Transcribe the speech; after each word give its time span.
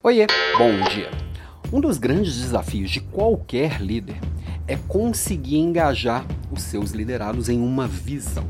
Oiê, 0.00 0.28
bom 0.56 0.88
dia. 0.88 1.10
Um 1.72 1.80
dos 1.80 1.98
grandes 1.98 2.36
desafios 2.36 2.88
de 2.88 3.00
qualquer 3.00 3.80
líder 3.80 4.20
é 4.64 4.76
conseguir 4.76 5.56
engajar 5.56 6.24
os 6.52 6.62
seus 6.62 6.92
liderados 6.92 7.48
em 7.48 7.60
uma 7.60 7.88
visão. 7.88 8.44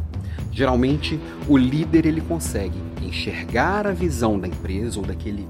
Geralmente, 0.53 1.19
o 1.49 1.57
líder 1.57 2.05
ele 2.05 2.21
consegue 2.21 2.79
enxergar 3.01 3.87
a 3.87 3.93
visão 3.93 4.39
da 4.39 4.47
empresa 4.47 5.01
ou 5.01 5.07
daquele 5.07 5.49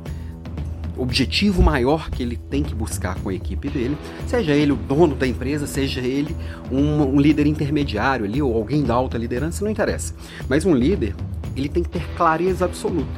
objetivo 0.96 1.64
maior 1.64 2.08
que 2.10 2.22
ele 2.22 2.36
tem 2.36 2.62
que 2.62 2.76
buscar 2.76 3.16
com 3.16 3.30
a 3.30 3.34
equipe 3.34 3.68
dele, 3.68 3.98
seja 4.28 4.52
ele 4.52 4.70
o 4.70 4.76
dono 4.76 5.16
da 5.16 5.26
empresa, 5.26 5.66
seja 5.66 6.00
ele 6.00 6.36
um, 6.70 7.16
um 7.16 7.20
líder 7.20 7.48
intermediário 7.48 8.24
ali 8.24 8.40
ou 8.40 8.54
alguém 8.54 8.84
da 8.84 8.94
alta 8.94 9.18
liderança, 9.18 9.64
não 9.64 9.70
interessa. 9.72 10.14
Mas 10.48 10.64
um 10.64 10.76
líder, 10.76 11.16
ele 11.56 11.68
tem 11.68 11.82
que 11.82 11.90
ter 11.90 12.06
clareza 12.16 12.66
absoluta 12.66 13.10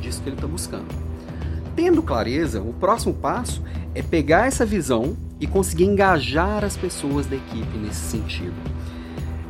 disso 0.00 0.20
que 0.20 0.28
ele 0.28 0.36
está 0.36 0.48
buscando. 0.48 1.03
Tendo 1.76 2.02
clareza, 2.02 2.62
o 2.62 2.72
próximo 2.72 3.12
passo 3.14 3.60
é 3.94 4.02
pegar 4.02 4.46
essa 4.46 4.64
visão 4.64 5.16
e 5.40 5.46
conseguir 5.46 5.84
engajar 5.84 6.64
as 6.64 6.76
pessoas 6.76 7.26
da 7.26 7.34
equipe 7.34 7.76
nesse 7.78 8.00
sentido. 8.00 8.54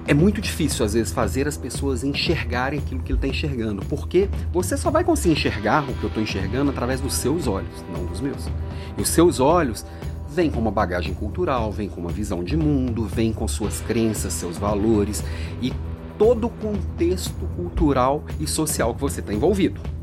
É 0.07 0.15
muito 0.15 0.41
difícil, 0.41 0.85
às 0.85 0.95
vezes, 0.95 1.13
fazer 1.13 1.47
as 1.47 1.57
pessoas 1.57 2.03
enxergarem 2.03 2.79
aquilo 2.79 3.03
que 3.03 3.13
ele 3.13 3.19
está 3.19 3.29
enxergando, 3.29 3.85
porque 3.87 4.29
você 4.53 4.77
só 4.77 4.91
vai 4.91 5.05
conseguir 5.05 5.35
enxergar 5.35 5.83
o 5.83 5.95
que 5.95 6.05
eu 6.05 6.09
estou 6.09 6.23
enxergando 6.23 6.71
através 6.71 7.01
dos 7.01 7.15
seus 7.15 7.47
olhos, 7.47 7.85
não 7.93 8.07
dos 8.07 8.21
meus. 8.21 8.49
E 8.97 9.03
os 9.03 9.09
seus 9.09 9.39
olhos 9.39 9.85
vêm 10.31 10.51
com 10.51 10.61
uma 10.61 10.71
bagagem 10.71 11.15
cultural, 11.15 11.71
vêm 11.73 11.89
com 11.89 12.01
uma 12.01 12.11
visão 12.11 12.43
de 12.43 12.57
mundo, 12.57 13.05
vêm 13.05 13.33
com 13.33 13.47
suas 13.47 13.81
crenças, 13.83 14.33
seus 14.33 14.57
valores 14.57 15.23
e 15.61 15.73
todo 16.19 16.47
o 16.47 16.51
contexto 16.51 17.47
cultural 17.57 18.25
e 18.41 18.47
social 18.47 18.95
que 18.95 19.01
você 19.01 19.21
está 19.21 19.33
envolvido 19.33 19.94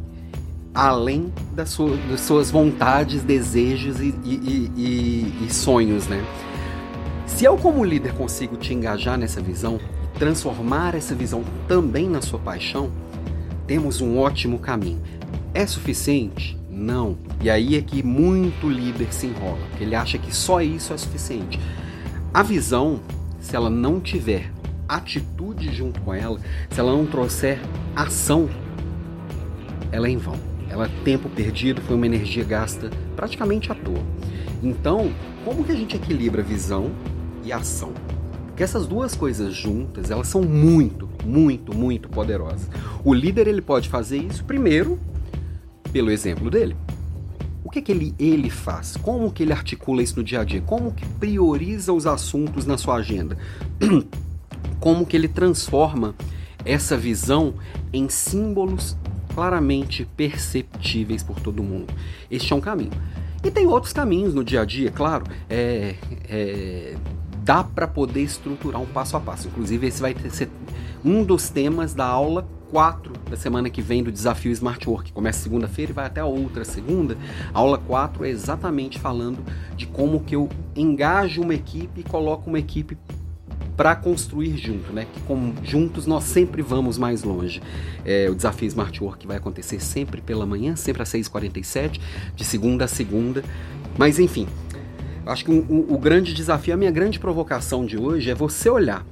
além 0.73 1.31
das, 1.53 1.69
sua, 1.69 1.97
das 2.09 2.21
suas 2.21 2.49
vontades, 2.49 3.23
desejos 3.23 3.99
e, 3.99 4.15
e, 4.23 4.71
e, 4.75 5.45
e, 5.45 5.53
sonhos, 5.53 6.07
né? 6.07 6.23
Se 7.25 7.45
eu 7.45 7.57
como 7.57 7.83
líder 7.83 8.13
consigo 8.13 8.55
te 8.55 8.73
engajar 8.73 9.17
nessa 9.17 9.41
visão, 9.41 9.79
transformar 10.17 10.95
essa 10.95 11.15
visão 11.15 11.43
também 11.67 12.07
na 12.07 12.21
sua 12.21 12.39
paixão, 12.39 12.91
temos 13.67 14.01
um 14.01 14.17
ótimo 14.17 14.59
caminho. 14.59 15.01
É 15.53 15.65
suficiente? 15.65 16.57
Não. 16.69 17.17
E 17.41 17.49
aí 17.49 17.75
é 17.75 17.81
que 17.81 18.01
muito 18.03 18.69
líder 18.69 19.13
se 19.13 19.27
enrola, 19.27 19.59
porque 19.69 19.83
ele 19.83 19.95
acha 19.95 20.17
que 20.17 20.33
só 20.33 20.61
isso 20.61 20.93
é 20.93 20.97
suficiente. 20.97 21.59
A 22.33 22.43
visão, 22.43 22.99
se 23.39 23.55
ela 23.55 23.69
não 23.69 23.99
tiver 23.99 24.51
atitude 24.87 25.73
junto 25.73 25.99
com 26.01 26.13
ela, 26.13 26.39
se 26.69 26.79
ela 26.79 26.91
não 26.91 27.05
trouxer 27.05 27.59
ação, 27.95 28.49
ela 29.91 30.07
é 30.07 30.11
em 30.11 30.17
vão. 30.17 30.50
Ela 30.71 30.85
é 30.85 31.03
tempo 31.03 31.27
perdido, 31.27 31.81
foi 31.81 31.97
uma 31.97 32.05
energia 32.05 32.45
gasta 32.45 32.89
praticamente 33.13 33.69
à 33.69 33.75
toa. 33.75 34.01
Então, 34.63 35.11
como 35.43 35.65
que 35.65 35.71
a 35.73 35.75
gente 35.75 35.97
equilibra 35.97 36.41
visão 36.41 36.91
e 37.43 37.51
ação? 37.51 37.91
Porque 38.47 38.63
essas 38.63 38.87
duas 38.87 39.13
coisas 39.13 39.53
juntas, 39.53 40.09
elas 40.09 40.29
são 40.29 40.41
muito, 40.41 41.09
muito, 41.25 41.75
muito 41.75 42.07
poderosas. 42.07 42.69
O 43.03 43.13
líder 43.13 43.49
ele 43.49 43.61
pode 43.61 43.89
fazer 43.89 44.17
isso 44.19 44.45
primeiro 44.45 44.97
pelo 45.91 46.09
exemplo 46.09 46.49
dele. 46.49 46.77
O 47.65 47.69
que, 47.69 47.81
que 47.81 47.91
ele, 47.91 48.15
ele 48.17 48.49
faz? 48.49 48.95
Como 48.95 49.29
que 49.29 49.43
ele 49.43 49.51
articula 49.51 50.01
isso 50.01 50.15
no 50.17 50.23
dia 50.23 50.39
a 50.39 50.43
dia? 50.45 50.61
Como 50.61 50.93
que 50.93 51.05
prioriza 51.05 51.91
os 51.91 52.07
assuntos 52.07 52.65
na 52.65 52.77
sua 52.77 52.95
agenda? 52.95 53.37
Como 54.79 55.05
que 55.05 55.15
ele 55.15 55.27
transforma 55.27 56.15
essa 56.63 56.97
visão 56.97 57.55
em 57.93 58.09
símbolos 58.09 58.97
claramente 59.33 60.05
perceptíveis 60.17 61.23
por 61.23 61.39
todo 61.39 61.63
mundo. 61.63 61.93
Este 62.29 62.53
é 62.53 62.55
um 62.55 62.61
caminho. 62.61 62.91
E 63.43 63.49
tem 63.49 63.65
outros 63.65 63.91
caminhos 63.91 64.33
no 64.33 64.43
dia 64.43 64.61
a 64.61 64.65
dia, 64.65 64.91
claro. 64.91 65.25
É, 65.49 65.95
é, 66.29 66.95
dá 67.43 67.63
para 67.63 67.87
poder 67.87 68.21
estruturar 68.21 68.79
um 68.81 68.85
passo 68.85 69.17
a 69.17 69.19
passo. 69.19 69.47
Inclusive, 69.47 69.87
esse 69.87 70.01
vai 70.01 70.15
ser 70.29 70.49
um 71.03 71.23
dos 71.23 71.49
temas 71.49 71.93
da 71.93 72.05
aula 72.05 72.47
4 72.71 73.13
da 73.29 73.35
semana 73.35 73.69
que 73.69 73.81
vem 73.81 74.03
do 74.03 74.11
desafio 74.11 74.51
Smart 74.51 74.87
Work. 74.87 75.11
Começa 75.11 75.39
segunda-feira 75.39 75.91
e 75.91 75.93
vai 75.93 76.05
até 76.05 76.21
a 76.21 76.25
outra 76.25 76.63
segunda. 76.63 77.17
A 77.53 77.59
aula 77.59 77.77
4 77.77 78.23
é 78.25 78.29
exatamente 78.29 78.99
falando 78.99 79.39
de 79.75 79.87
como 79.87 80.21
que 80.21 80.35
eu 80.35 80.47
engajo 80.75 81.41
uma 81.41 81.53
equipe 81.53 82.01
e 82.01 82.03
coloco 82.03 82.49
uma 82.49 82.59
equipe 82.59 82.97
para 83.81 83.95
construir 83.95 84.57
junto, 84.57 84.93
né? 84.93 85.07
Que 85.11 85.19
com, 85.21 85.55
juntos 85.63 86.05
nós 86.05 86.25
sempre 86.25 86.61
vamos 86.61 86.99
mais 86.99 87.23
longe. 87.23 87.59
É, 88.05 88.29
o 88.29 88.35
desafio 88.35 88.67
Smart 88.67 89.03
Work 89.03 89.25
vai 89.25 89.37
acontecer 89.37 89.79
sempre 89.79 90.21
pela 90.21 90.45
manhã, 90.45 90.75
sempre 90.75 91.01
às 91.01 91.09
6h47, 91.09 91.99
de 92.35 92.45
segunda 92.45 92.85
a 92.85 92.87
segunda. 92.87 93.43
Mas 93.97 94.19
enfim, 94.19 94.47
acho 95.25 95.45
que 95.45 95.49
o, 95.49 95.95
o, 95.95 95.97
grande 95.97 96.31
desafio, 96.31 96.75
a 96.75 96.77
minha 96.77 96.91
grande 96.91 97.19
provocação 97.19 97.83
de 97.83 97.97
hoje 97.97 98.29
é 98.29 98.35
você 98.35 98.69
olhar 98.69 99.03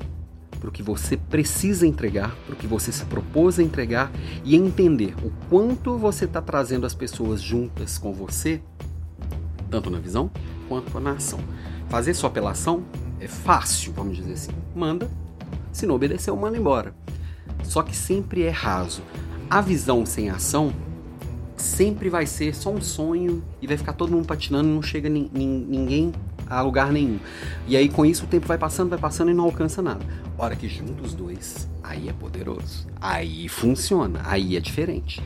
para 0.60 0.70
o 0.70 0.72
que 0.72 0.84
você 0.84 1.18
precisa 1.18 1.88
entregar, 1.88 2.36
para 2.46 2.54
o 2.54 2.56
que 2.56 2.68
você 2.68 2.92
se 2.92 3.06
propôs 3.06 3.58
a 3.58 3.64
entregar 3.64 4.12
e 4.46 4.56
entender 4.56 5.16
o 5.24 5.32
quanto 5.50 5.98
você 5.98 6.26
está 6.26 6.44
trazendo 6.44 6.86
as 6.86 6.94
pessoas 6.94 7.42
juntas 7.42 7.98
com 7.98 8.14
você, 8.14 8.62
tanto 9.68 9.90
na 9.90 9.98
visão 9.98 10.30
quanto 10.68 11.00
na 11.00 11.14
ação. 11.14 11.40
Fazer 11.90 12.14
só 12.14 12.30
pela 12.30 12.52
ação 12.52 12.84
é 13.20 13.28
fácil, 13.28 13.94
vamos 13.94 14.18
dizer 14.18 14.34
assim. 14.34 14.52
Manda, 14.76 15.10
se 15.72 15.86
não 15.86 15.96
obedeceu, 15.96 16.36
manda 16.36 16.58
embora. 16.58 16.94
Só 17.64 17.82
que 17.82 17.96
sempre 17.96 18.44
é 18.44 18.50
raso. 18.50 19.02
A 19.50 19.62
visão 19.62 20.06
sem 20.06 20.30
ação 20.30 20.74
sempre 21.58 22.10
vai 22.10 22.26
ser 22.26 22.56
só 22.56 22.72
um 22.72 22.82
sonho 22.82 23.44
e 23.62 23.68
vai 23.68 23.78
ficar 23.78 23.94
todo 23.94 24.12
mundo 24.12 24.26
patinando 24.26 24.70
e 24.70 24.72
não 24.72 24.82
chega 24.82 25.10
ni 25.10 25.30
ninguém 25.34 26.14
a 26.48 26.62
lugar 26.62 26.92
nenhum. 26.92 27.20
E 27.68 27.76
aí 27.76 27.90
com 27.90 28.06
isso 28.06 28.26
o 28.26 28.28
tempo 28.28 28.48
vai 28.48 28.58
passando, 28.58 28.90
vai 28.90 29.00
passando 29.00 29.30
e 29.30 29.34
não 29.34 29.44
alcança 29.44 29.82
nada. 29.82 30.04
Hora 30.38 30.56
que 30.56 30.68
junta 30.68 31.04
os 31.04 31.14
dois, 31.14 31.68
aí 31.84 32.10
é 32.10 32.14
poderoso. 32.14 32.88
Aí 33.00 33.50
funciona, 33.50 34.22
aí 34.24 34.56
é 34.56 34.60
diferente. 34.60 35.22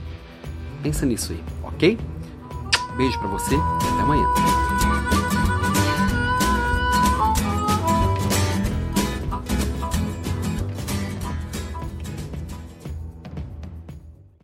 Pensa 0.82 1.06
nisso 1.06 1.32
aí, 1.32 1.44
ok? 1.64 1.98
Beijo 2.98 3.18
para 3.20 3.28
você 3.28 3.56
e 3.56 3.58
até 3.58 4.02
amanhã. 4.02 4.73